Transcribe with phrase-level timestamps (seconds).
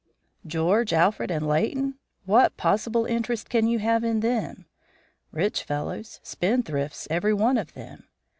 [0.47, 1.93] "George, Alfred, and Leighton?
[2.25, 4.65] What possible interest can you have in them?
[5.31, 8.05] Rich fellows, spendthrifts, every one of them.